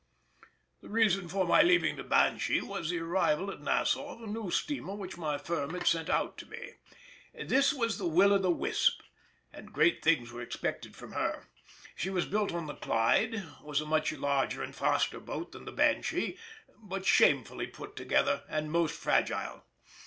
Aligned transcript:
The 0.81 0.89
reason 0.89 1.27
for 1.29 1.45
my 1.45 1.61
leaving 1.61 1.95
the 1.95 2.03
Banshee 2.03 2.59
was 2.59 2.89
the 2.89 2.97
arrival 2.97 3.51
at 3.51 3.61
Nassau 3.61 4.07
of 4.15 4.23
a 4.23 4.25
new 4.25 4.49
steamer 4.49 4.95
which 4.95 5.15
my 5.15 5.37
firm 5.37 5.75
had 5.75 5.85
sent 5.85 6.09
out 6.09 6.39
to 6.39 6.47
me. 6.47 6.73
This 7.35 7.71
was 7.71 7.99
the 7.99 8.07
Will 8.07 8.33
o' 8.33 8.39
the 8.39 8.49
Wisp, 8.49 9.01
and 9.53 9.71
great 9.71 10.01
things 10.03 10.31
were 10.31 10.41
expected 10.41 10.95
from 10.95 11.11
her. 11.11 11.49
She 11.95 12.09
was 12.09 12.25
built 12.25 12.51
on 12.51 12.65
the 12.65 12.73
Clyde, 12.73 13.43
was 13.61 13.79
a 13.79 13.85
much 13.85 14.11
larger 14.11 14.63
and 14.63 14.75
faster 14.75 15.19
boat 15.19 15.51
than 15.51 15.65
the 15.65 15.71
Banshee, 15.71 16.35
but 16.79 17.05
shamefully 17.05 17.67
put 17.67 17.95
together, 17.95 18.41
and 18.49 18.71
most 18.71 18.95
fragile. 18.99 19.65